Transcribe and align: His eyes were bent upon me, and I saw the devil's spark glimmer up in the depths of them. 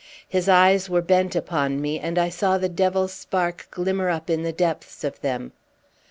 His 0.27 0.49
eyes 0.49 0.89
were 0.89 1.03
bent 1.03 1.35
upon 1.35 1.79
me, 1.79 1.99
and 1.99 2.17
I 2.17 2.29
saw 2.29 2.57
the 2.57 2.67
devil's 2.67 3.13
spark 3.13 3.67
glimmer 3.69 4.09
up 4.09 4.31
in 4.31 4.41
the 4.41 4.51
depths 4.51 5.03
of 5.03 5.21
them. 5.21 5.51